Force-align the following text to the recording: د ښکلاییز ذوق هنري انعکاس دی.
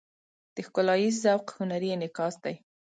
د 0.55 0.57
ښکلاییز 0.67 1.15
ذوق 1.23 1.45
هنري 1.57 1.89
انعکاس 1.93 2.35
دی. 2.43 2.55